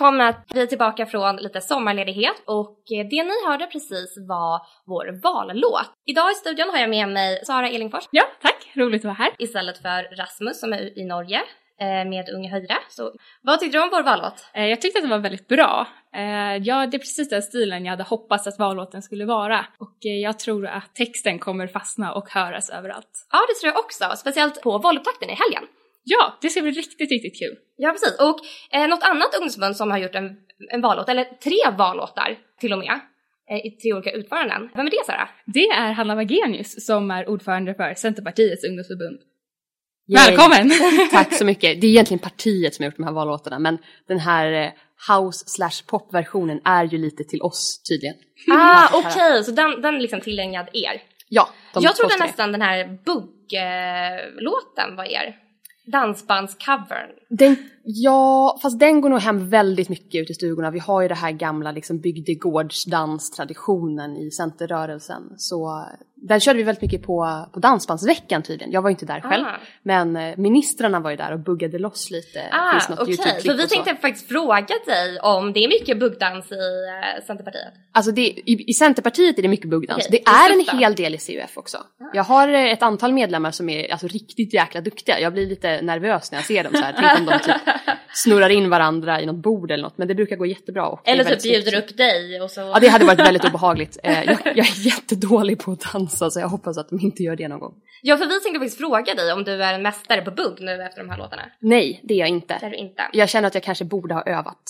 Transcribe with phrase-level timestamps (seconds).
[0.00, 0.34] välkomna!
[0.54, 5.90] Vi är tillbaka från lite sommarledighet och det ni hörde precis var vår vallåt.
[6.06, 8.04] Idag i studion har jag med mig Sara Elingfors.
[8.10, 8.70] Ja, tack!
[8.74, 9.30] Roligt att vara här.
[9.38, 11.42] Istället för Rasmus som är i Norge
[11.80, 12.76] eh, med Unga Höjre.
[12.88, 14.50] Så vad tyckte du om vår vallåt?
[14.54, 15.86] Eh, jag tyckte att det var väldigt bra.
[16.14, 19.66] Eh, ja, det är precis den stilen jag hade hoppats att vallåten skulle vara.
[19.78, 23.26] Och jag tror att texten kommer fastna och höras överallt.
[23.32, 24.16] Ja, det tror jag också.
[24.16, 25.64] Speciellt på valupptakten i helgen.
[26.04, 27.56] Ja, det ska bli riktigt, riktigt kul.
[27.76, 28.16] Ja, precis.
[28.20, 28.38] Och
[28.76, 30.36] eh, något annat ungdomsförbund som har gjort en,
[30.72, 33.00] en vallåt, eller tre vallåtar till och med,
[33.50, 34.70] eh, i tre olika utföranden.
[34.74, 35.28] Vem är det Sara?
[35.46, 39.18] Det är Hanna Wagenius som är ordförande för Centerpartiets ungdomsförbund.
[40.08, 40.26] Yay.
[40.26, 40.70] Välkommen!
[41.10, 41.80] Tack så mycket.
[41.80, 43.78] Det är egentligen partiet som har gjort de här vallåtarna, men
[44.08, 44.70] den här eh,
[45.08, 48.16] house slash pop-versionen är ju lite till oss tydligen.
[48.52, 49.42] Ah, okej, okay.
[49.42, 51.02] så den, den är liksom tillägnad er?
[51.28, 51.48] Ja.
[51.74, 55.36] Jag trodde nästan den här bugg-låten var er
[55.90, 57.19] dansbandscovern.
[57.30, 60.70] Den, ja, fast den går nog hem väldigt mycket ut i stugorna.
[60.70, 65.22] Vi har ju det här gamla liksom bygdegårdsdanstraditionen i centerrörelsen.
[65.36, 65.86] Så
[66.22, 68.72] den körde vi väldigt mycket på, på Dansbandsveckan tydligen.
[68.72, 69.46] Jag var inte där själv.
[69.46, 69.56] Ah.
[69.82, 72.48] Men eh, ministrarna var ju där och buggade loss lite.
[72.52, 73.40] Ah, Okej, okay.
[73.40, 77.72] så vi tänkte faktiskt fråga dig om det är mycket buggdans i uh, Centerpartiet?
[77.92, 80.06] Alltså det, i, i Centerpartiet är det mycket buggdans.
[80.06, 80.20] Okay.
[80.24, 81.78] Det är en hel del i CUF också.
[81.78, 82.04] Ah.
[82.14, 85.20] Jag har eh, ett antal medlemmar som är alltså, riktigt jäkla duktiga.
[85.20, 86.92] Jag blir lite nervös när jag ser dem så här.
[87.20, 87.56] Om de typ
[88.12, 89.98] snurrar in varandra i något bord eller något.
[89.98, 90.86] Men det brukar gå jättebra.
[90.86, 92.60] Och eller typ bjuder upp dig och så.
[92.60, 93.98] Ja, det hade varit väldigt obehagligt.
[94.02, 97.36] Jag, jag är jättedålig på att dansa dansa så jag hoppas att de inte gör
[97.36, 97.74] det någon gång.
[98.02, 100.82] Ja för vi tänkte faktiskt fråga dig om du är en mästare på bugg nu
[100.82, 101.42] efter de här låtarna.
[101.60, 102.56] Nej det är jag inte.
[102.60, 103.02] Det är du inte.
[103.12, 104.62] Jag känner att jag kanske borde ha övat.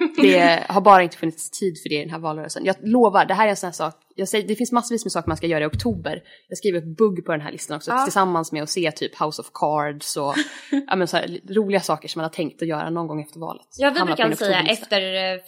[0.16, 2.64] Det har bara inte funnits tid för det i den här valrörelsen.
[2.64, 3.94] Jag lovar, det här är en sån här sak.
[4.14, 6.22] Jag säger, det finns massvis med saker man ska göra i oktober.
[6.48, 8.04] Jag skriver upp bugg på den här listan också ja.
[8.04, 10.34] tillsammans med att se typ House of Cards och
[10.86, 13.40] ja, men så här, roliga saker som man har tänkt att göra någon gång efter
[13.40, 13.66] valet.
[13.76, 15.00] Ja vi brukar säga efter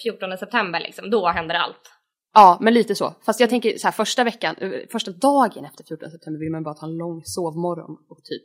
[0.03, 1.91] 14 september liksom, då händer allt.
[2.35, 3.15] Ja, men lite så.
[3.27, 6.63] Fast jag tänker så här första veckan, eh, första dagen efter 14 september vill man
[6.63, 8.43] bara ta en lång sovmorgon och typ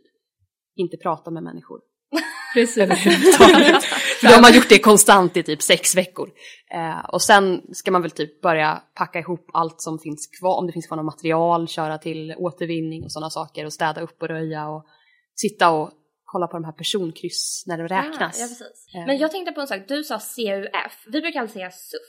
[0.75, 1.79] inte prata med människor.
[2.53, 3.37] Precis.
[4.19, 6.29] För de har gjort det konstant i typ sex veckor.
[6.73, 10.67] Eh, och sen ska man väl typ börja packa ihop allt som finns kvar, om
[10.67, 14.27] det finns kvar något material, köra till återvinning och sådana saker och städa upp och
[14.27, 14.85] röja och
[15.35, 15.91] sitta och
[16.25, 18.39] kolla på de här personkryss när det räknas.
[18.39, 18.99] Ja, ja.
[18.99, 19.07] Eh.
[19.07, 21.99] Men jag tänkte på en sak, du sa CUF, vi brukar alltid säga SUF.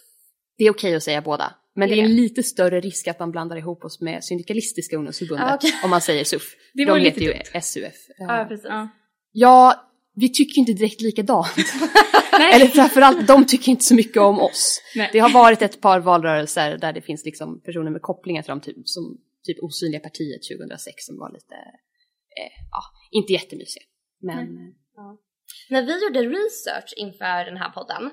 [0.59, 1.55] Det är okej att säga båda.
[1.75, 5.47] Men det är en lite större risk att man blandar ihop oss med Syndikalistiska ungdomsförbundet
[5.51, 5.71] ah, okay.
[5.85, 6.43] om man säger SUF.
[6.75, 7.61] Det De heter ju.
[7.61, 7.95] SUF.
[8.19, 8.67] Ja, precis.
[8.69, 8.89] Ja.
[9.33, 9.88] ja,
[10.21, 11.57] vi tycker inte direkt likadant.
[12.55, 14.83] Eller framförallt, de tycker inte så mycket om oss.
[14.97, 15.11] Nej.
[15.13, 18.61] Det har varit ett par valrörelser där det finns liksom personer med kopplingar till dem,
[18.61, 21.55] typ, som typ Osynliga partiet 2006 som var lite,
[22.39, 23.85] eh, ja, inte jättemysiga.
[24.21, 24.39] Men...
[24.39, 24.73] Mm.
[24.95, 25.19] Ja.
[25.71, 28.05] När vi gjorde research inför den här podden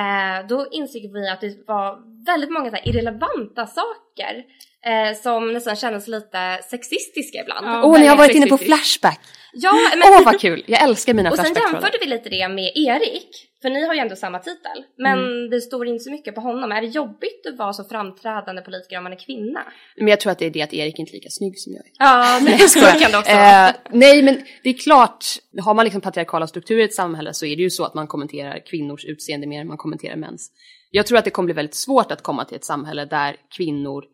[0.00, 1.90] eh, då insåg vi att det var
[2.26, 4.44] väldigt många så här, irrelevanta saker
[4.86, 7.66] eh, som nästan kändes lite sexistiska ibland.
[7.66, 9.20] Åh, ja, oh, ni har varit inne på Flashback!
[9.52, 10.02] Ja, men...
[10.04, 10.64] Åh oh, vad kul!
[10.66, 13.28] Jag älskar mina Flashback Och sen jämförde vi lite det med Erik,
[13.62, 14.84] för ni har ju ändå samma titel.
[14.98, 15.50] Men mm.
[15.50, 16.72] det står inte så mycket på honom.
[16.72, 19.60] Är det jobbigt att vara så framträdande politiker om man är kvinna?
[19.96, 21.86] Men jag tror att det är det att Erik inte är lika snygg som jag
[21.86, 21.92] är.
[21.98, 25.24] Ja, men så kan det också eh, Nej, men det är klart,
[25.62, 28.06] har man liksom patriarkala strukturer i ett samhälle så är det ju så att man
[28.06, 30.50] kommenterar kvinnors utseende mer än man kommenterar mäns.
[30.90, 34.04] Jag tror att det kommer bli väldigt svårt att komma till ett samhälle där kvinnor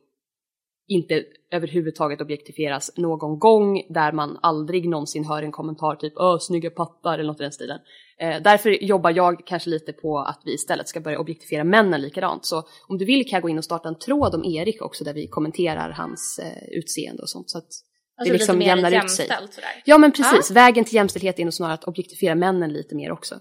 [0.89, 6.71] inte överhuvudtaget objektifieras någon gång där man aldrig någonsin hör en kommentar typ öh snygga
[6.71, 7.79] pattar eller något i den stilen.
[8.21, 12.45] Eh, därför jobbar jag kanske lite på att vi istället ska börja objektifiera männen likadant.
[12.45, 15.05] Så om du vill kan jag gå in och starta en tråd om Erik också
[15.05, 17.51] där vi kommenterar hans eh, utseende och sånt.
[17.51, 19.27] Så att alltså det liksom jämnar ut sig.
[19.27, 19.83] Sådär.
[19.85, 20.55] Ja men precis, ja.
[20.55, 23.35] vägen till jämställdhet är nog snarare att objektifiera männen lite mer också.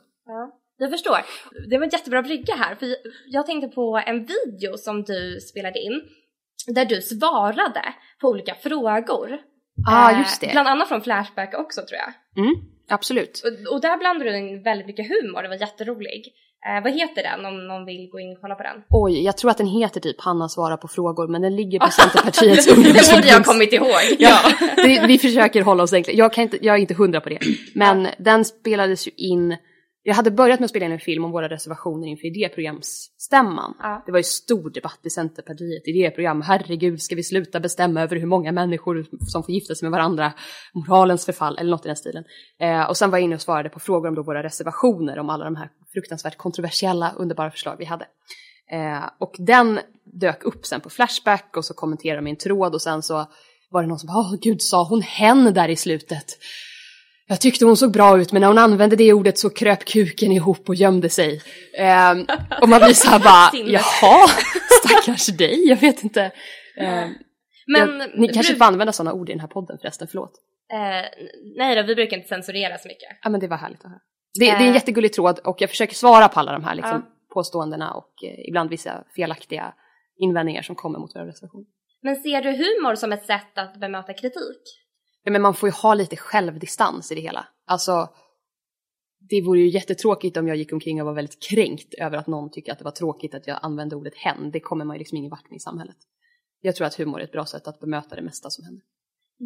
[0.77, 0.85] Ja.
[0.85, 1.17] Jag förstår.
[1.69, 2.95] Det var en jättebra brygga här för
[3.27, 6.01] jag tänkte på en video som du spelade in
[6.67, 9.39] där du svarade på olika frågor.
[9.75, 10.49] Ja, ah, just det.
[10.51, 12.43] Bland annat från Flashback också tror jag.
[12.45, 12.55] Mm,
[12.89, 13.41] absolut.
[13.45, 16.33] Och, och där blandade du in väldigt mycket humor, det var jätterolig.
[16.67, 18.83] Eh, vad heter den om någon vill gå in och kolla på den?
[18.89, 21.91] Oj, jag tror att den heter typ Hanna svarar på frågor men den ligger på
[21.91, 23.09] Centerpartiets ungdomsförbunds...
[23.09, 24.15] Det borde jag kommit ihåg.
[24.19, 24.39] ja,
[24.75, 26.13] det, vi försöker hålla oss enkla.
[26.13, 27.39] Jag, kan inte, jag är inte hundra på det.
[27.73, 29.57] Men den spelades ju in
[30.07, 33.73] jag hade börjat med att spela in en film om våra reservationer inför idéprogramsstämman.
[33.79, 34.03] Ja.
[34.05, 38.25] Det var ju stor debatt i Centerpartiet, idéprogram, herregud ska vi sluta bestämma över hur
[38.25, 40.33] många människor som får gifta sig med varandra,
[40.73, 42.23] moralens förfall eller något i den stilen.
[42.59, 45.29] Eh, och sen var jag inne och svarade på frågor om då våra reservationer, om
[45.29, 48.05] alla de här fruktansvärt kontroversiella, underbara förslag vi hade.
[48.71, 53.01] Eh, och den dök upp sen på Flashback och så kommenterade en tråd och sen
[53.01, 53.25] så
[53.69, 56.25] var det någon som bara, åh gud sa hon hen där i slutet?
[57.27, 60.31] Jag tyckte hon såg bra ut men när hon använde det ordet så kröp kuken
[60.31, 61.41] ihop och gömde sig.
[61.77, 62.25] Ehm,
[62.61, 64.27] och man blir så här bara, jaha,
[64.83, 66.31] stackars dig, jag vet inte.
[66.77, 67.13] Ehm,
[67.67, 70.31] Men jag, ni kanske får använda sådana ord i den här podden förresten, förlåt.
[70.73, 71.05] eh,
[71.57, 73.09] nej då, vi brukar inte censurera så mycket.
[73.23, 73.99] Ja men det var härligt att höra.
[74.39, 74.73] Det, det är en Eh.
[74.73, 77.33] jättegullig tråd och jag försöker svara på alla de här liksom, Ja.
[77.33, 79.73] påståendena och eh, ibland vissa felaktiga
[80.17, 81.65] invändningar som kommer mot våra reservationer.
[82.01, 84.61] Men ser du humor som ett sätt att bemöta kritik?
[85.25, 87.47] Ja, men man får ju ha lite självdistans i det hela.
[87.67, 88.09] Alltså,
[89.29, 92.51] det vore ju jättetråkigt om jag gick omkring och var väldigt kränkt över att någon
[92.51, 94.51] tycker att det var tråkigt att jag använde ordet hen.
[94.51, 95.97] Det kommer man ju liksom ingen vart med i samhället.
[96.61, 98.83] Jag tror att humor är ett bra sätt att bemöta det mesta som händer.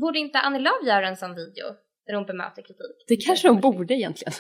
[0.01, 1.65] Borde inte Annie Lööf göra en sån video
[2.13, 3.05] där hon bemöter kritik?
[3.07, 4.33] Det kanske de borde egentligen.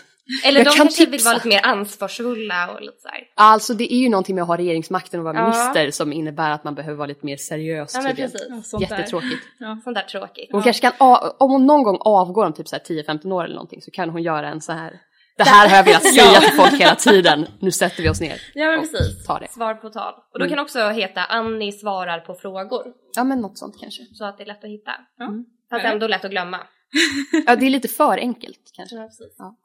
[0.45, 1.29] Eller Jag de kan kanske vill tipsa.
[1.29, 3.19] vara lite mer ansvarsfulla och lite så här.
[3.35, 5.43] Alltså det är ju någonting med att ha regeringsmakten och vara Ja.
[5.43, 8.45] minister som innebär att man behöver vara lite mer seriös Ja men precis.
[8.49, 8.97] Ja, sånt där.
[8.97, 9.43] Jättetråkigt.
[9.59, 9.81] Ja.
[9.83, 10.49] Sånt där tråkigt.
[10.51, 10.93] Hon kanske kan,
[11.39, 14.09] om hon någon gång avgår om typ så här 10-15 år eller någonting så kan
[14.09, 14.99] hon göra en så här
[15.37, 18.41] det här har jag velat säga till folk hela tiden, nu sätter vi oss ner.
[18.53, 19.25] Ja men och precis.
[19.27, 19.51] tar det.
[19.51, 20.13] Svar på tal.
[20.33, 20.55] Och då Mm.
[20.55, 22.83] kan också heta Annie svarar på frågor.
[23.15, 24.01] Ja men något sånt kanske.
[24.13, 24.91] Så att det är lätt att hitta.
[25.17, 25.29] Ja.
[25.69, 26.59] Fast ändå lätt att glömma.
[27.45, 28.95] Ja det är lite för enkelt kanske.
[28.95, 29.09] Ja.
[29.37, 29.57] Ja.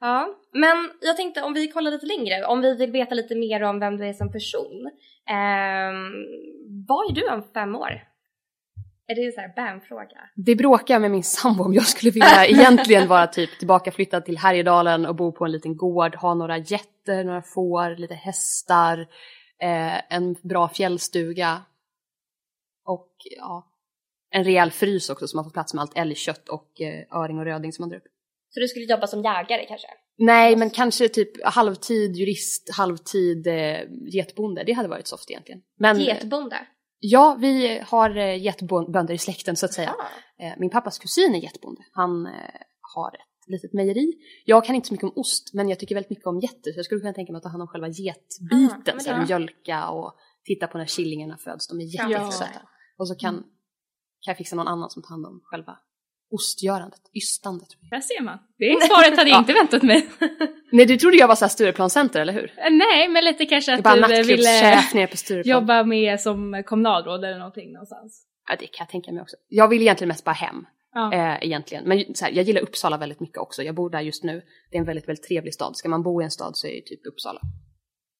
[0.00, 3.62] Ja, men jag tänkte om vi kollar lite längre, om vi vill veta lite mer
[3.62, 4.90] om vem du är som person.
[5.28, 6.12] Ehm,
[6.88, 8.04] vad är du om fem år?
[9.06, 10.18] Är det en sån här bam-fråga?
[10.34, 14.38] Det bråkar jag med min sambo om jag skulle vilja egentligen vara typ tillbakaflyttad till
[14.38, 18.98] Härjedalen och bo på en liten gård, ha några getter, några får, lite hästar,
[19.60, 21.62] eh, en bra fjällstuga
[22.84, 23.66] och ja,
[24.34, 27.44] en rejäl frys också så man får plats med allt älgkött och eh, öring och
[27.44, 28.04] röding som man drar upp.
[28.50, 29.86] Så du skulle jobba som jägare kanske?
[30.18, 33.78] Nej, men kanske typ halvtid jurist, halvtid eh,
[34.14, 34.64] getbonde.
[34.64, 35.60] Det hade varit soft egentligen.
[35.78, 36.56] Men Getbonde?
[36.98, 39.94] ja, vi har eh, getbönder i släkten så att säga.
[39.98, 40.44] Ah.
[40.44, 41.80] Eh, min pappas kusin är getbonde.
[41.92, 42.32] Han eh,
[42.94, 44.12] har ett litet mejeri.
[44.44, 46.72] Jag kan inte så mycket om ost, men jag tycker väldigt mycket om getter.
[46.72, 49.10] Så jag skulle kunna tänka mig att ta hand om själva Ah, getbiten, men så
[49.10, 50.12] här, mjölka och
[50.44, 51.68] titta på när killingarna föds.
[51.68, 52.10] De är Ja.
[52.10, 52.60] jättesöta.
[52.98, 53.44] Och så kan,
[54.24, 55.78] kan jag fixa någon annan som tar hand om själva
[56.30, 57.68] ostgörandet, ystandet.
[57.90, 58.38] Där ser man.
[58.58, 60.08] Det svaret hade jag inte väntat mig.
[60.72, 62.44] Nej, du trodde jag var så här Stureplanscenter, eller hur?
[62.56, 65.50] Eh, Nej, men lite kanske att bara du eh, ville nere på Stureplan.
[65.60, 68.26] jobba med som kommunalråd eller någonting någonstans.
[68.48, 69.36] Ja, det kan jag tänka mig också.
[69.48, 70.66] Jag vill egentligen mest bara hem.
[70.92, 71.12] Ja.
[71.12, 71.84] Eh, egentligen.
[71.84, 73.62] Men så här, jag gillar Uppsala väldigt mycket också.
[73.62, 74.42] Jag bor där just nu.
[74.70, 75.76] Det är en väldigt, väldigt trevlig stad.
[75.76, 77.40] Ska man bo i en stad så är det typ Uppsala.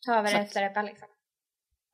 [0.06, 1.09] Ta över efter Ebba liksom.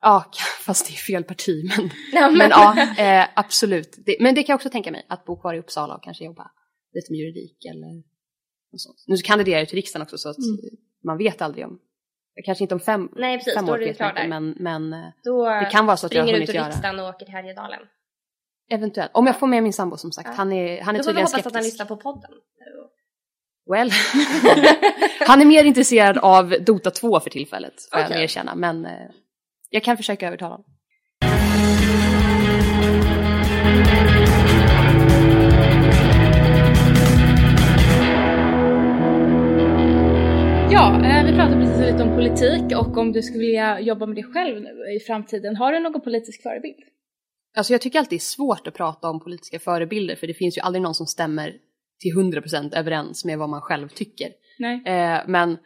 [0.01, 0.25] Ja,
[0.65, 1.71] fast det är fel parti.
[1.77, 3.97] Men, Ja, men ja, eh, absolut.
[4.05, 5.05] Det, men det kan jag också tänka mig.
[5.09, 6.51] Att bo kvar i Uppsala och kanske jobba
[6.93, 7.87] lite med juridik eller
[8.71, 8.97] något sånt.
[9.07, 10.57] Nu kandiderar jag till riksdagen också så att Mm.
[11.03, 11.79] man vet aldrig om,
[12.45, 14.93] kanske inte om fem, Nej precis, fem då år du vet jag inte, men, men
[14.93, 16.67] eh, Då det kan vara så att jag har springer du hunnit ut ur göra.
[16.69, 17.79] riksdagen och åker till Härjedalen.
[18.71, 19.11] Eventuellt.
[19.13, 20.27] Om jag får med min sambo som sagt.
[20.29, 20.33] Ja.
[20.37, 21.73] Han är, han är Då får vi tydligen hoppas att han skeptisk.
[21.73, 22.31] lyssnar på podden.
[23.71, 23.91] Well.
[25.27, 28.23] han är mer intresserad av Dota 2 för tillfället, får jag Okej.
[28.23, 28.55] erkänna.
[28.55, 28.91] Men eh,
[29.73, 30.65] jag kan försöka övertala honom.
[40.71, 44.15] Ja, eh, vi pratade precis lite om politik och om du skulle vilja jobba med
[44.15, 45.55] det själv nu i framtiden.
[45.55, 46.83] Har du någon politisk förebild?
[47.57, 50.57] Alltså jag tycker alltid det är svårt att prata om politiska förebilder för det finns
[50.57, 51.53] ju aldrig någon som stämmer
[51.99, 54.29] till 100% överens med vad man själv tycker.
[54.59, 54.83] Nej.
[54.85, 55.57] Eh, men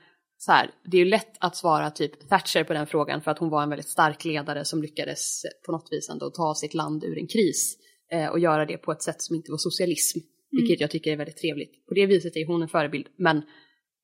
[0.46, 3.40] så här, det är ju lätt att svara typ Thatcher på den frågan för att
[3.40, 7.04] hon var en väldigt stark ledare som lyckades på något vis ändå ta sitt land
[7.04, 7.78] ur en kris
[8.12, 10.20] eh, och göra det på ett sätt som inte var socialism,
[10.52, 11.86] vilket jag tycker är väldigt trevligt.
[11.88, 13.42] På det viset är hon en förebild, men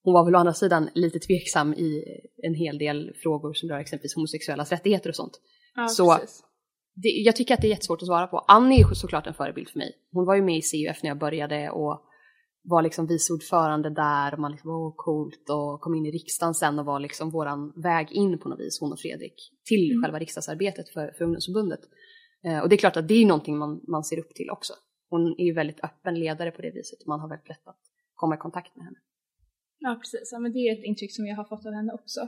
[0.03, 2.03] hon var väl å andra sidan lite tveksam i
[2.43, 5.33] en hel del frågor som rör exempelvis homosexuellas rättigheter och sånt.
[5.75, 6.19] Ja, Så-.
[6.95, 8.39] Det, jag tycker att det är jättesvårt att svara på.
[8.47, 9.91] Annie är såklart en förebild för mig.
[10.11, 12.10] Hon var ju med i CUF när jag började och
[12.63, 16.53] var liksom vice ordförande där och man liksom, åh coolt och kom in i riksdagen
[16.53, 20.03] sen och var liksom våran väg in på något vis, hon och Fredrik, till Mm.
[20.03, 21.79] själva riksdagsarbetet för, för ungdomsförbundet.
[22.45, 24.73] Eh, och det är klart att det är någonting man, man ser upp till också.
[25.09, 27.79] Hon är ju väldigt öppen ledare på det viset och man har väldigt lätt att
[28.15, 28.97] komma i kontakt med henne.
[29.79, 30.29] Ja, precis.
[30.31, 32.19] Ja, men det är ett intryck som jag har fått av henne också.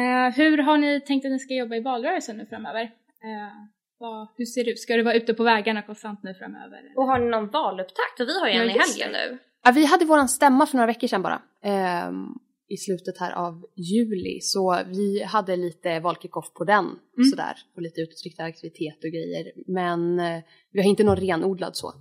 [0.00, 2.82] Eh, hur har ni tänkt att ni ska jobba i valrörelsen nu framöver?
[2.82, 3.54] Eh,
[3.98, 4.78] vad, hur ser det ut?
[4.80, 6.80] Ska du vara ute på vägarna konstant nu framöver?
[6.96, 8.16] Och har ni någon valupptakt?
[8.16, 9.38] För vi har ju Ja, en i helgen nu.
[9.64, 11.42] Ja, vi hade våran stämma för några veckor sedan bara.
[11.62, 12.26] ehm,
[12.68, 14.40] I slutet här av juli.
[14.40, 16.86] Så vi hade lite valkickoff på den.
[17.30, 17.54] Sådär.
[17.76, 19.52] Och lite utåtriktad aktivitet och grejer.
[19.66, 20.42] Men eh,
[20.72, 21.92] vi har inte någon renodlad så.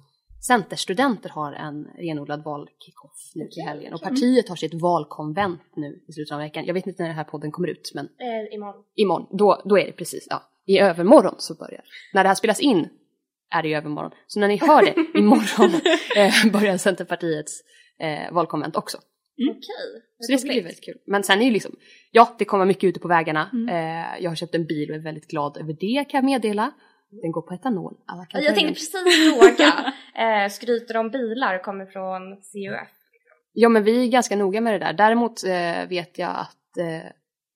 [0.47, 3.93] Centerstudenter har en renodlad valkickoff nu till helgen.
[3.93, 6.65] Och partiet har sitt valkonvent nu i slutet av veckan.
[6.65, 8.83] Jag vet inte när den här podden kommer ut men Eh, imorgon.
[8.95, 11.81] imorgon, då, då är det precis, ja, i övermorgon så börjar.
[12.13, 12.89] När det här spelas in
[13.53, 14.11] är det i övermorgon.
[14.27, 15.81] Så när ni hör det, imorgon
[16.15, 17.61] eh, börjar Centerpartiets
[17.99, 18.97] eh, valkonvent också.
[19.49, 20.03] Okej.
[20.19, 20.97] Så det ska bli väldigt kul.
[21.07, 21.75] Men sen är ju liksom,
[22.11, 23.49] ja det kommer mycket ute på vägarna.
[23.53, 23.69] Mm.
[23.69, 26.71] Eh, jag har köpt en bil och är väldigt glad över det kan jag meddela.
[27.21, 27.93] Den går på etanol.
[28.07, 28.55] Alla kan Jag den.
[28.55, 29.93] tänkte precis fråga,
[30.43, 32.89] eh, skryter om bilar kommer från CUF?
[33.53, 34.93] Ja men vi är ganska noga med det där.
[34.93, 37.11] Däremot eh, vet jag att eh,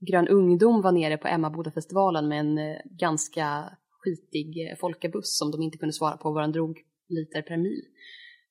[0.10, 3.64] Grön Ungdom var nere på Emmabodafestivalen med en eh, ganska
[4.08, 6.78] skitig eh, folkabuss som de inte kunde svara på vad den drog
[7.10, 7.82] liter per mil.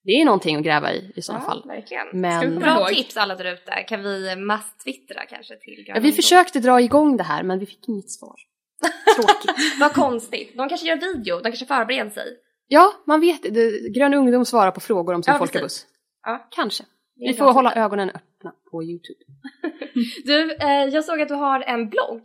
[0.05, 1.63] Det är någonting att gräva i i sådana fall.
[1.67, 2.07] verkligen.
[2.13, 2.89] Men- Bra ihåg?
[2.89, 3.73] tips alla där ute.
[3.89, 7.89] Kan vi masstwittra kanske till Ja, vi försökte dra igång det här men vi fick
[7.89, 8.35] inget svar.
[9.17, 9.81] Tråkigt.
[9.81, 10.53] Vad konstigt.
[10.57, 12.27] De kanske gör video, de kanske förbereder sig.
[12.69, 13.89] Ja, man vet det.
[13.95, 15.87] Grön Ungdom svarar på frågor om sin Ja, folkabuss.
[16.23, 16.49] Ja.
[16.51, 16.85] Kanske.
[17.17, 19.21] Vi får hålla ögonen öppna på Youtube.
[20.25, 22.23] Du, eh, jag såg att du har en blogg.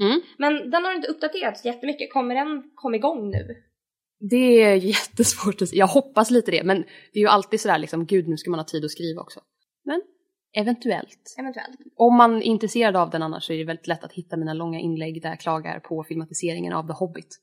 [0.00, 0.20] Mm.
[0.38, 2.12] Men den har inte uppdaterats jättemycket.
[2.12, 3.56] Kommer den komma igång nu?
[4.30, 5.78] Det är jättesvårt att säga.
[5.78, 8.60] Jag hoppas lite det, men det är ju alltid sådär liksom, gud nu ska man
[8.60, 9.40] ha tid att skriva också.
[9.84, 10.02] Men
[10.56, 11.34] eventuellt.
[11.38, 11.78] Eventuellt.
[11.96, 14.54] Om man är intresserad av den annars så är det väldigt lätt att hitta mina
[14.54, 17.40] långa inlägg där jag klagar på filmatiseringen av The Hobbit.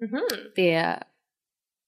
[0.00, 0.20] Mhm.
[0.54, 0.98] Det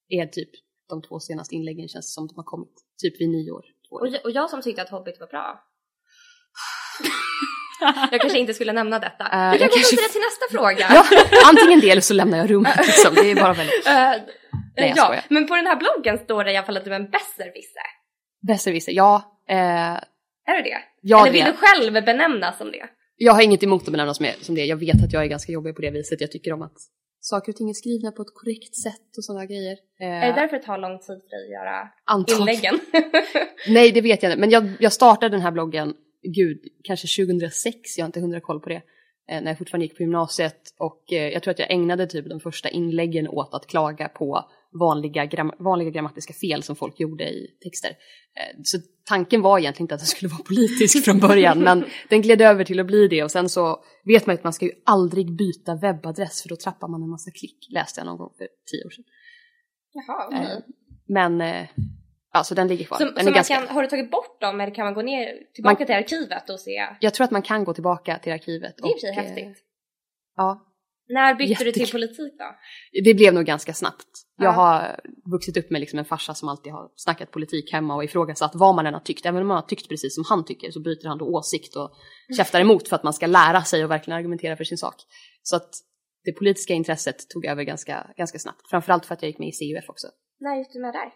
[0.09, 0.51] är typ
[0.89, 2.75] de två senaste inläggen känns som de har kommit.
[3.03, 3.65] Typ vid nyår.
[3.91, 5.65] Och, jag, och jag som tyckte att Hobbit var bra.
[8.11, 9.25] jag kanske inte skulle nämna detta.
[9.25, 10.87] Eh, du kan jag gå kanske- vidare till nästa fråga.
[10.95, 11.05] Ja,
[11.51, 13.15] antingen det eller så lämnar jag rummet liksom.
[13.15, 13.87] Det är bara väldigt...
[13.87, 13.93] Eh,
[14.79, 15.25] Nej, jag ja, skojar.
[15.29, 17.87] men på den här bloggen står det i alla fall att du är en besserwisser.
[18.47, 19.41] Besserwisser, ja.
[19.49, 19.57] Eh,
[20.53, 20.79] Är du det?
[21.03, 21.45] ja Eller det.
[21.45, 22.87] vill du själv benämnas som det?
[23.17, 24.65] Jag har inget emot att benämnas som det.
[24.65, 26.21] Jag vet att jag är ganska jobbig på det viset.
[26.21, 26.77] Jag tycker om att
[27.21, 29.77] saker och ting är skrivna på ett korrekt sätt och sådana grejer.
[30.01, 32.75] Eh, Är det därför det tar lång tid för dig att göra antagligen.
[32.75, 32.81] inläggen?
[33.69, 34.41] Nej, det vet jag inte.
[34.41, 38.61] Men jag, jag startade den här bloggen, gud, kanske 2006, jag har inte hundra koll
[38.61, 38.83] på det,
[39.29, 40.61] eh, när jag fortfarande gick på gymnasiet.
[40.79, 44.51] Och eh, jag tror att jag ägnade typ de första inläggen åt att klaga på
[44.79, 47.91] vanliga, gram, vanliga grammatiska fel som folk gjorde i texter.
[47.91, 52.23] Eh, så tanken var egentligen inte att det skulle vara politisk från början, men den
[52.23, 53.25] gled över till att bli det.
[53.25, 56.89] Och sen så vet man att man ska ju aldrig byta webbadress för då trappar
[56.89, 59.05] man en massa klick, läste jag någon gång för tio år sedan.
[59.93, 60.43] Jaha.
[60.43, 60.59] Eh,
[61.09, 61.41] men,
[62.45, 62.99] så den ligger kvar.
[62.99, 63.55] Så, den så ganska...
[63.55, 66.51] kan, har du tagit bort dem eller kan man gå ner tillbaka Man- till arkivet
[66.51, 66.87] och se?
[67.01, 68.75] Jag tror att man kan gå tillbaka till arkivet.
[68.77, 69.59] Det är i och för sig eh, häftigt.
[70.37, 70.63] Ja,
[71.09, 72.45] När bytte du till politik då?
[73.05, 74.07] det blev nog ganska snabbt.
[74.39, 74.51] Jag Ja.
[74.53, 75.01] har
[75.33, 78.75] vuxit upp med liksom en farsa som alltid har snackat politik hemma och ifrågasatt vad
[78.75, 79.27] man än har tyckt.
[79.27, 81.91] Även om man har tyckt precis som han tycker så byter han då åsikt och
[82.37, 84.95] käftar emot för att man ska lära sig och verkligen argumentera för sin sak.
[85.43, 85.71] Så att
[86.25, 88.71] det politiska intresset tog över ganska, ganska snabbt.
[88.71, 90.07] Framförallt för att jag gick med i CUF också.
[90.41, 91.13] När gick du med där?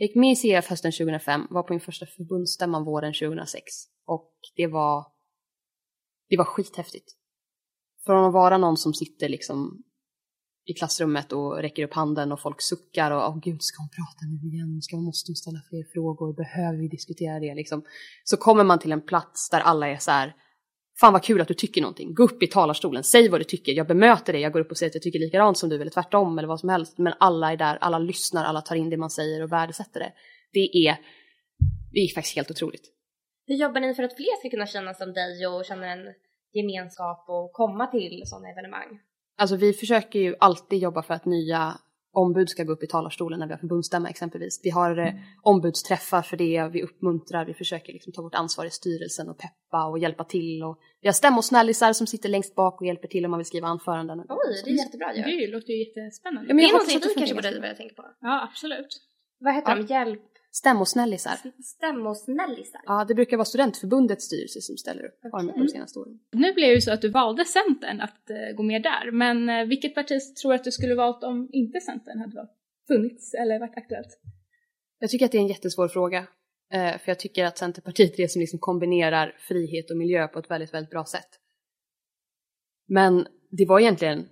[0.00, 3.64] Jag gick med i CF hösten 2005, var på min första förbundsstämma våren 2006
[4.06, 5.06] och det var,
[6.28, 7.12] det var skithäftigt.
[8.06, 9.82] Från att vara någon som sitter liksom
[10.64, 14.26] i klassrummet och räcker upp handen och folk suckar och åh gud ska hon prata
[14.26, 17.84] nu igen, ska hon, måste hon ställa fler frågor, behöver vi diskutera det liksom.
[18.24, 20.36] Så kommer man till en plats där alla är så här
[21.00, 22.14] Fan vad kul att du tycker någonting.
[22.14, 23.72] Gå upp i talarstolen, säg vad du tycker.
[23.72, 25.90] Jag bemöter dig, jag går upp och säger att jag tycker likadant som du eller
[25.90, 26.98] tvärtom eller vad som helst.
[26.98, 30.12] Men alla är där, alla lyssnar, alla tar in det man säger och värdesätter det.
[30.52, 30.96] Det är,
[31.92, 32.82] det är faktiskt helt otroligt.
[33.46, 36.14] Hur jobbar ni för att fler ska kunna känna som dig och känna en
[36.52, 39.00] gemenskap och komma till sådana evenemang?
[39.38, 41.78] Alltså vi försöker ju alltid jobba för att nya
[42.12, 44.60] ombud ska gå upp i talarstolen när vi har förbundsstämma exempelvis.
[44.64, 45.12] Vi har eh,
[45.42, 49.86] ombudsträffar för det, vi uppmuntrar, vi försöker liksom ta vårt ansvar i styrelsen och peppa
[49.86, 50.62] och hjälpa till.
[50.62, 53.68] Och vi har stämmosnällisar som sitter längst bak och hjälper till om man vill skriva
[53.68, 54.18] anföranden.
[54.28, 55.22] Oj, det är jättebra ju.
[55.22, 56.48] Det låter ju jättespännande.
[56.50, 58.04] Ja, men Det är någonting vi kanske borde börja tänka på.
[58.20, 59.00] Ja, absolut.
[59.40, 59.76] Vad heter Ja.
[59.76, 59.94] de?
[59.94, 60.22] Hjälp?
[60.52, 61.36] Stämmosnällisar.
[61.64, 62.80] Stämmosnällisar?
[62.86, 65.18] Ja, det brukar vara studentförbundets styrelse som ställer upp.
[65.22, 66.20] Har de gjort de senaste åren.
[66.32, 69.48] Nu blev det ju så att du valde Centern att eh, gå med där, men
[69.48, 72.56] eh, vilket parti tror du att du skulle valt om inte Centern hade varit,
[72.88, 74.20] funnits eller varit aktuellt?
[74.98, 76.26] Jag tycker att det är en jättesvår fråga.
[76.72, 80.38] Eh, för jag tycker att Centerpartiet är det som liksom kombinerar frihet och miljö på
[80.38, 81.28] ett väldigt, väldigt bra sätt.
[82.88, 84.28] Men det var egentligen,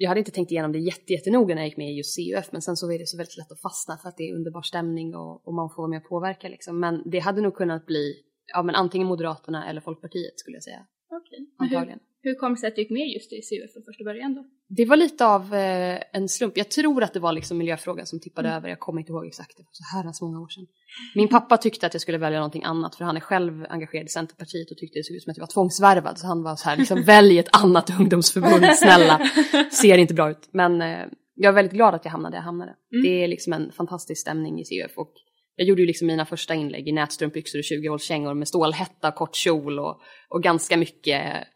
[0.00, 2.52] jag hade inte tänkt igenom det jätte, jättenoga när jag gick med i just CUF,
[2.52, 4.62] men sen så är det så väldigt lätt att fastna för att det är underbar
[4.62, 6.80] stämning och, och man får vara med och påverka liksom.
[6.80, 8.14] Men det hade nog kunnat bli,
[8.54, 10.86] ja men antingen Moderaterna eller Folkpartiet skulle jag säga.
[11.10, 11.46] Okej.
[11.58, 12.00] Hur, Antagligen.
[12.22, 14.44] Hur kom det sig att du gick med just i CUF från första början då?
[14.68, 16.56] Det var lite av eh, en slump.
[16.56, 18.68] Jag tror att det var liksom miljöfrågan som tippade över.
[18.68, 20.66] Jag kommer inte ihåg exakt, det var så herrans många år sedan.
[21.14, 24.08] Min pappa tyckte att jag skulle välja någonting annat för han är själv engagerad i
[24.08, 26.18] Centerpartiet och tyckte det såg ut som att jag var tvångsvärvad.
[26.18, 29.30] Så han var så här, liksom, välj ett annat ungdomsförbund, snälla.
[29.72, 30.48] Ser inte bra ut.
[30.52, 32.74] Men eh, jag är väldigt glad att jag hamnade där jag hamnade.
[32.92, 33.02] Mm.
[33.02, 34.98] Det är liksom en fantastisk stämning i CUF.
[34.98, 35.12] Och
[35.56, 39.78] jag gjorde ju liksom mina första inlägg i nätstrumpbyxor och 20-hålskängor med stålhätta, kort kjol
[39.78, 41.46] och, och ganska mycket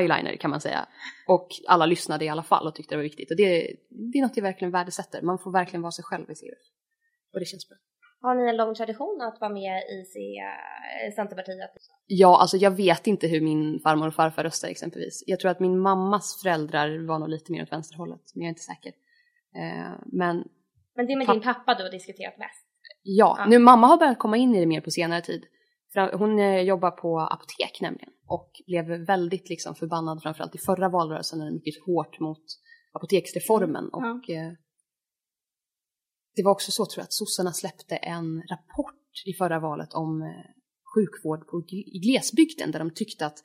[0.00, 0.86] eyeliner kan man säga.
[1.28, 3.30] Och alla lyssnade i alla fall och tyckte det var viktigt.
[3.30, 3.76] Och det,
[4.12, 5.22] det är något jag verkligen värdesätter.
[5.22, 6.58] Man får verkligen vara sig själv i CUF.
[7.34, 7.76] Och det känns bra.
[8.20, 9.98] Har ni en lång tradition att vara med i
[11.08, 11.70] eh, Centerpartiet?
[12.06, 15.24] Ja, alltså jag vet inte hur min farmor och farfar röstar exempelvis.
[15.26, 18.48] Jag tror att min mammas föräldrar var nog lite mer åt vänsterhållet, men jag är
[18.48, 18.92] inte säker.
[19.56, 20.44] Eh, men
[20.96, 22.64] Men det är med din pappa du har diskuterat mest?
[23.02, 23.46] ja, Ja.
[23.46, 25.44] nu mamma har börjat komma in i det mer på senare tid.
[25.94, 31.38] Hon eh, jobbar på apotek nämligen och blev väldigt liksom förbannad framförallt i förra valrörelsen
[31.38, 32.44] när det gick hårt mot
[32.92, 33.98] apoteksreformen Ja.
[33.98, 34.52] och eh,
[36.36, 40.22] det var också så tror jag att sossarna släppte en rapport i förra valet om
[40.22, 40.28] eh,
[40.94, 43.38] sjukvård på, i glesbygden där de tyckte att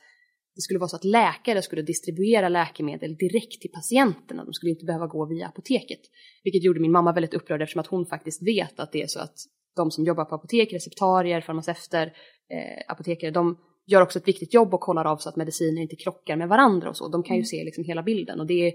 [0.56, 4.46] det skulle vara så att läkare skulle distribuera läkemedel direkt till patienterna.
[4.46, 6.00] De skulle inte behöva gå via apoteket.
[6.44, 9.20] Vilket gjorde min mamma väldigt upprörd eftersom att hon faktiskt vet att det är så
[9.20, 9.36] att
[9.76, 12.14] de som jobbar på apotek, receptarier, farmaceuter,
[12.54, 15.96] eh, apotekare, de gör också ett viktigt jobb och kollar av så att mediciner inte
[15.96, 17.08] krockar med varandra och så.
[17.08, 18.74] De kan ju se liksom hela bilden och det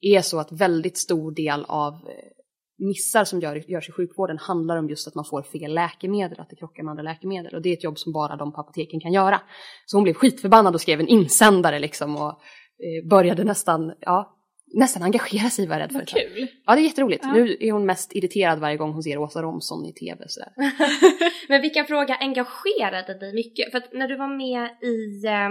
[0.00, 4.76] är så att väldigt stor del av eh, missar som gör, görs i sjukvården handlar
[4.76, 7.54] om just att man får fel läkemedel, att det krockar med andra läkemedel.
[7.54, 9.40] Och det är ett jobb som bara de på apoteken kan göra.
[9.86, 14.39] Så hon blev skitförbannad och skrev en insändare liksom och eh, började nästan, ja,
[14.74, 15.98] nästan engagera sig var jag rädd för.
[15.98, 16.48] Vad kul.
[16.66, 17.24] Ja, det är jätteroligt.
[17.24, 17.32] Ja.
[17.32, 20.24] Nu är hon mest irriterad varje gång hon ser Åsa Romson i tv.
[20.28, 20.52] Sådär.
[21.48, 23.70] Men vilken fråga engagerade dig mycket?
[23.70, 25.50] För att när du var med i eh,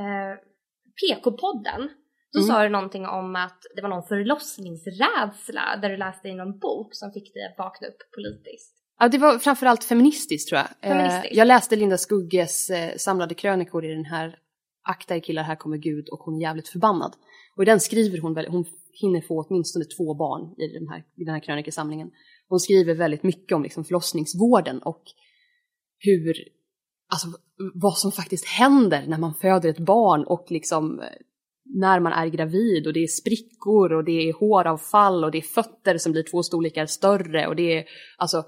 [0.00, 0.34] eh,
[1.00, 1.88] PK-podden
[2.30, 2.48] så Mm.
[2.48, 6.88] sa du någonting om att det var någon förlossningsrädsla där du läste i någon bok
[6.94, 8.74] som fick dig att vakna upp politiskt.
[8.98, 10.90] Ja, det var framförallt feministiskt tror jag.
[10.90, 11.32] Feministiskt.
[11.32, 14.36] Eh, jag läste Linda Skugges eh, samlade krönikor i den här
[14.88, 17.12] Akta er killar, här kommer Gud och hon är jävligt förbannad.
[17.58, 21.24] Och i den skriver hon, hon hinner få åtminstone två barn i den här, i
[21.24, 22.10] den här krönikesamlingen.
[22.48, 25.02] Hon skriver väldigt mycket om liksom förlossningsvården och
[25.98, 26.34] hur,
[27.12, 27.28] alltså
[27.74, 31.06] vad som faktiskt händer när man föder ett barn och liksom eh,
[31.64, 35.42] när man är gravid och det är sprickor och det är håravfall och det är
[35.42, 37.84] fötter som blir två storlekar större och det är
[38.18, 38.44] alltså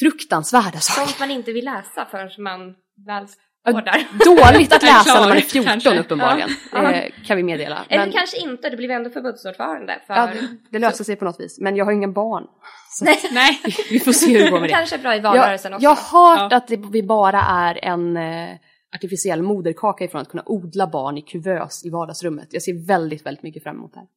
[0.00, 1.06] fruktansvärda saker.
[1.06, 2.74] Sånt man inte vill läsa förrän man
[3.06, 3.26] väl
[3.64, 4.06] Där.
[4.52, 5.98] Dåligt att läsa när man är Klar, 14 kanske.
[6.00, 6.92] uppenbarligen, Ja.
[6.92, 7.84] eh, kan vi meddela.
[7.88, 10.14] Eller Men, kanske inte, du blev ändå förbundsordförande för...
[10.14, 11.58] ja, det, det löser sig på något vis.
[11.60, 12.44] Men jag har ingen barn.
[12.90, 13.20] Så Nej.
[13.32, 13.60] Nej.
[13.90, 14.74] vi får se hur det går med det.
[14.74, 15.82] kanske bra i Jag, valrörelsen också.
[15.84, 16.56] jag har hört Ja.
[16.56, 18.48] att det, vi bara är en eh,
[18.96, 22.48] artificiell moderkaka ifrån att kunna odla barn i kuvös i vardagsrummet.
[22.50, 24.08] Jag ser väldigt, väldigt mycket fram emot det här.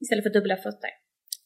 [0.00, 0.90] Istället för dubbla fötter.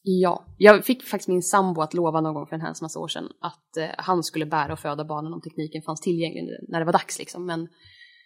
[0.03, 3.07] Ja, jag fick faktiskt min sambo att lova någon gång för en hemskt massa år
[3.07, 6.85] sedan att eh, han skulle bära och föda barnen om tekniken fanns tillgänglig när det
[6.85, 7.45] var dags liksom.
[7.45, 7.67] Men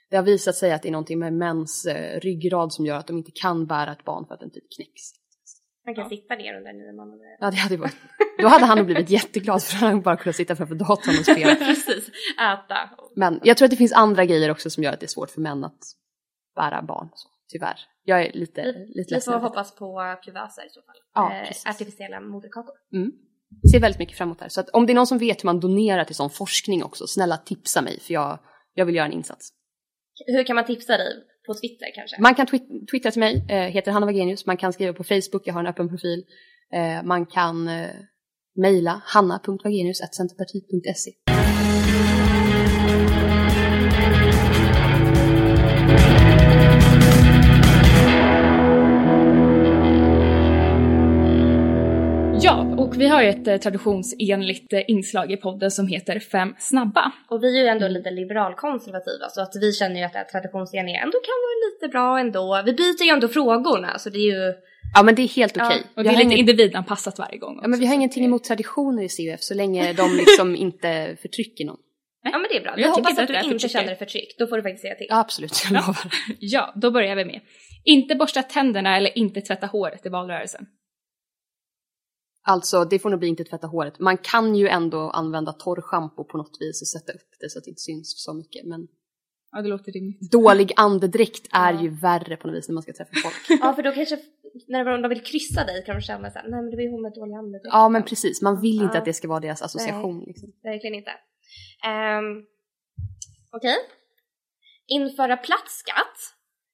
[0.09, 3.07] det har visat sig att det är någonting med mäns eh, ryggrad som gör att
[3.07, 5.01] de inte kan bära ett barn för att den typ knäcks.
[5.85, 6.09] Man kan Ja.
[6.09, 7.38] sitta ner under nio månader.
[7.39, 7.95] Ja, det hade varit...
[8.41, 11.55] Då hade han nog blivit jätteglad för han bara kunnat sitta framför datorn och spela.
[11.65, 12.09] Precis,
[12.39, 12.89] äta.
[13.15, 15.29] Men jag tror att det finns andra grejer också som gör att det är svårt
[15.29, 15.79] för män att
[16.55, 17.09] bära barn.
[17.13, 17.79] Så, tyvärr.
[18.03, 19.21] Jag är lite, Vi, lite vi ledsen.
[19.21, 19.47] får över det.
[19.47, 20.95] hoppas på kuvöser i så fall.
[21.13, 22.73] Ja, eh, artificiella moderkakor.
[22.93, 23.12] Mm.
[23.71, 24.49] Ser väldigt mycket fram emot det här.
[24.49, 27.08] Så att om det är någon som vet hur man donerar till sån forskning också,
[27.08, 28.39] snälla tipsa mig för jag,
[28.73, 29.49] jag vill göra en insats.
[30.27, 31.13] Hur kan man tipsa dig?
[31.47, 32.21] På Twitter kanske?
[32.21, 34.45] Man kan twi- twittra till mig, eh, heter Hanna Wagenius.
[34.45, 36.23] Man kan skriva på Facebook, jag har en öppen profil.
[36.73, 37.89] Eh, man kan eh,
[38.55, 41.12] mejla hanna.wagenius.centerpartiet.se.
[52.95, 57.12] och vi har ju ett eh, traditionsenligt eh, inslag i podden som heter Fem snabba.
[57.29, 60.25] Och vi är ju ändå lite liberalkonservativa så att vi känner ju att det här
[60.25, 62.63] traditionsenliga ändå kan vara lite bra ändå.
[62.65, 64.53] Vi byter ju ändå frågorna så det är ju...
[64.95, 65.81] Ja men det är helt Ja, okej.
[65.95, 67.60] Och Vi det är lite ingen- individanpassat varje gång.
[67.62, 71.17] Ja, men vi har också, ingenting emot traditioner i CUF så länge de liksom inte
[71.21, 71.77] förtrycker någon.
[72.23, 72.71] Ja men det är bra.
[72.71, 73.67] Jag Vi tycker hoppas att du inte förtrycker.
[73.67, 74.39] känner dig förtryckt.
[74.39, 75.08] Då får du faktiskt säga till.
[75.10, 75.86] Ja, absolut, jag Ja.
[75.88, 76.12] lovar.
[76.39, 77.39] Ja, då börjar vi med.
[77.84, 80.65] Inte borsta tänderna eller inte tvätta håret i valrörelsen.
[82.47, 83.99] Alltså, det får nog bli inte tvätta håret.
[83.99, 87.65] Man kan ju ändå använda torrschampo på något vis och sätta upp det så att
[87.65, 88.65] det inte syns så mycket.
[88.65, 88.88] Men
[89.51, 90.31] Ja, det låter rimligt.
[90.31, 91.81] dålig andedräkt är Ja.
[91.81, 93.36] ju värre på något vis när man ska träffa folk.
[93.62, 94.17] Ja för då kanske
[94.67, 97.01] när de vill kryssa dig kan de känna såhär, nej men det var ju hon
[97.01, 97.65] med dålig andedräkt.
[97.73, 98.41] Ja, men precis.
[98.41, 98.99] Man vill inte Ja.
[98.99, 100.23] att det ska vara deras association.
[100.27, 100.49] Liksom.
[100.63, 101.12] Verkligen inte.
[101.88, 102.45] Um,
[103.51, 103.75] Okej.
[104.88, 106.17] Införa platt skatt,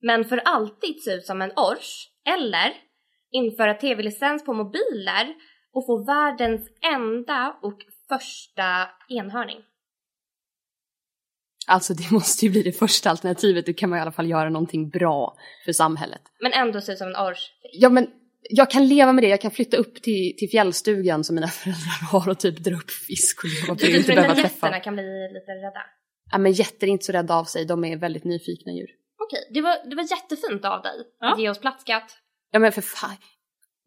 [0.02, 2.08] men för alltid se ut som en ors.
[2.36, 2.74] Eller
[3.32, 5.36] införa tv-licens på mobiler
[5.74, 7.78] och få världens enda och
[8.10, 9.58] första enhörning.
[11.68, 13.66] Alltså, det måste ju bli det första alternativet.
[13.66, 16.22] Då kan man i alla fall göra någonting bra för samhället.
[16.40, 17.52] Men ändå se ut som en ors.
[17.74, 18.08] Ja, men
[18.50, 19.28] jag kan leva med det.
[19.28, 22.92] Jag kan flytta upp till, till fjällstugan som mina föräldrar har och typ dra upp
[22.92, 23.92] fisk och leva på det.
[23.92, 24.48] Du Inte behöva träffa.
[24.68, 25.04] getterna kan bli
[25.34, 25.84] lite rädda?
[26.32, 27.66] Ja, men getter är inte så rädda av sig.
[27.66, 28.90] De är väldigt nyfikna djur.
[29.20, 31.34] Okej, det, var, det var jättefint av dig Ja.
[31.34, 32.18] att ge oss platt skatt.
[32.52, 33.16] Ja, men för fan.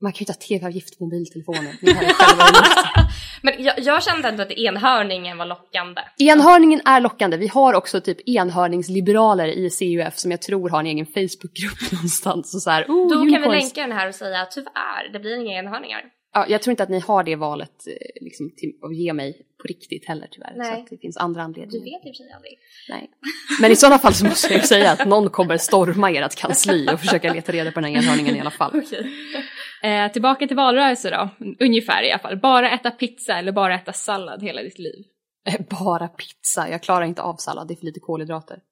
[0.05, 1.75] Man kan ju ha tv-avgift på mobiltelefonen.
[3.43, 6.01] Men jag, jag kände ändå att enhörningen var lockande.
[6.19, 7.37] Enhörningen är lockande.
[7.37, 12.55] Vi har också typ enhörningsliberaler i CUF som jag tror har en egen Facebookgrupp någonstans.
[12.55, 15.37] Och så här, oh, Då kan vi länka den här och säga tyvärr, det blir
[15.37, 16.03] inga enhörningar.
[16.37, 19.47] Ja, jag tror inte att ni har det valet eh, liksom, till att ge mig
[19.63, 20.53] på riktigt heller tyvärr.
[20.53, 20.73] Så Nej.
[20.83, 21.85] att det finns andra Du anledningar.
[21.85, 22.59] vet i och för sig aldrig.
[22.89, 23.11] Nej.
[23.61, 26.89] Men i sådana fall så måste jag ju säga att någon kommer storma ert kansli
[26.93, 28.73] och försöka leta reda på den här enhörningen i alla fall.
[29.85, 32.37] Eh, tillbaka till valrörelse då, ungefär i alla fall.
[32.41, 35.05] Bara äta pizza eller bara äta sallad hela ditt liv?
[35.47, 38.63] Eh, Bara pizza, jag klarar inte av sallad, det är för lite kolhydrater.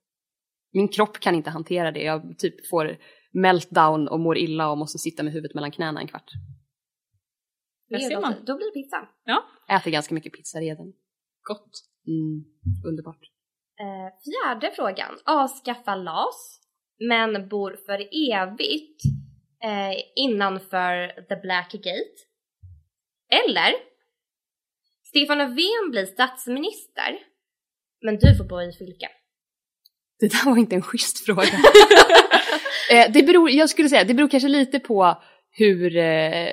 [0.73, 2.97] Min kropp kan inte hantera det, jag typ får
[3.33, 6.31] meltdown och mår illa och måste sitta med huvudet mellan knäna en kvart.
[7.89, 8.35] Där Det är ser man.
[8.47, 9.09] Då blir det pizza.
[9.25, 9.45] Ja,
[9.77, 10.93] Äter ganska mycket pizza redan.
[11.49, 11.71] gott.
[12.07, 12.45] Mm,
[12.89, 13.21] underbart.
[13.81, 15.19] Eh, fjärde frågan.
[15.25, 16.61] Avskaffa LAS,
[17.09, 17.99] men bor för
[18.33, 19.01] evigt
[19.65, 22.17] eh, innanför the black gate.
[23.31, 23.75] Eller
[25.05, 27.19] Stefan Löfven blir statsminister,
[28.05, 29.09] men du får bo i fylke.
[30.21, 31.43] Det där var inte en schysst fråga.
[32.91, 36.49] eh, det beror, jag skulle säga, det beror kanske lite på hur eh,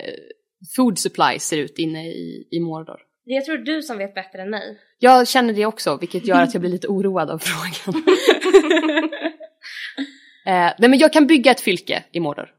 [0.75, 2.99] food supply ser ut inne i, i Mordor.
[3.25, 4.79] Det jag tror du som vet bättre än mig.
[4.99, 8.03] Jag känner det också, vilket gör att jag blir lite oroad av frågan.
[10.45, 12.49] eh, nej men jag kan bygga ett fylke i Mordor.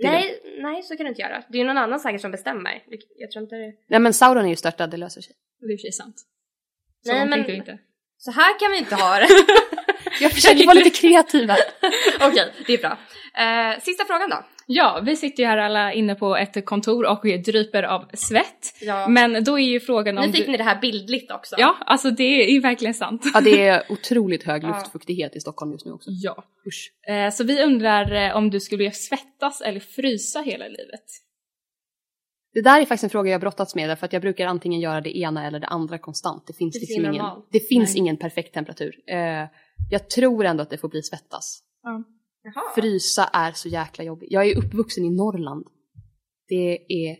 [0.00, 1.44] Det Nej, nej, så kan du inte göra.
[1.48, 2.82] Det är ju någon annan säkert som bestämmer.
[3.16, 3.72] Jag tror inte det.
[3.88, 5.34] Nej men Sauron är ju störtad, det löser sig.
[5.60, 6.16] Det är för sig sant.
[7.06, 7.78] Så Nej, men- inte.
[8.18, 9.28] Så här kan vi inte ha det.
[10.20, 11.58] Jag försöker vara lite kreativ här.
[12.28, 12.98] Okej, det är bra.
[13.42, 14.44] Eh, sista frågan då.
[14.72, 18.74] Ja, vi sitter ju här alla inne på ett kontor och dryper av svett.
[18.80, 19.08] Ja.
[19.08, 20.50] Men då är ju frågan om nu fick du...
[20.52, 21.56] ni det här bildligt också.
[21.58, 23.22] Ja, alltså det är ju verkligen sant.
[23.34, 24.68] Ja det är otroligt hög Ja.
[24.68, 26.10] luftfuktighet i Stockholm just nu också.
[26.12, 26.44] Ja.
[26.66, 26.92] Usch.
[27.12, 31.04] Eh, Så vi undrar eh, om du skulle svettas eller frysa hela livet?
[32.54, 34.80] Det där är faktiskt en fråga jag har brottats med därför att jag brukar antingen
[34.80, 36.46] göra det ena eller det andra konstant.
[36.46, 37.98] Det finns, Det liksom ingen, det finns Nej.
[37.98, 38.94] ingen perfekt temperatur.
[39.06, 39.46] Eh,
[39.90, 41.62] jag tror ändå att det får bli svettas.
[42.42, 42.62] Jaha.
[42.74, 44.28] Frysa är så jäkla jobbigt.
[44.32, 45.66] Jag är uppvuxen i Norrland.
[46.48, 47.16] Det är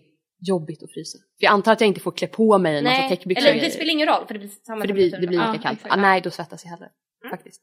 [0.49, 1.19] jobbigt att frysa.
[1.19, 3.49] För jag antar att jag inte får klä på mig en massa täckbyxor.
[3.49, 5.53] eller det spelar ingen roll för det blir samma för det blir, det blir lika
[5.55, 5.81] Ja, kallt.
[5.89, 6.89] Ah, nej, då svettas jag hellre.
[7.25, 7.31] Mm.
[7.31, 7.63] Faktiskt.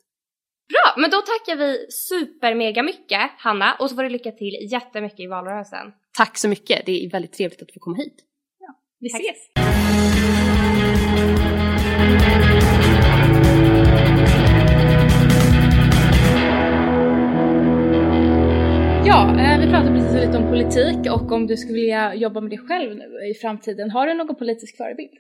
[0.74, 4.68] Bra, men då tackar vi super mega mycket Hanna och så får du lycka till
[4.72, 5.92] jättemycket i valrörelsen.
[6.18, 6.86] Tack så mycket.
[6.86, 8.16] Det är väldigt trevligt att få komma hit.
[9.00, 9.22] Vi Tack.
[9.22, 9.38] ses!
[19.18, 22.52] Ja, eh, vi pratade precis lite om politik och om du skulle vilja jobba med
[22.52, 23.92] det själv nu i framtiden.
[23.92, 25.10] Har du någon politisk förebild?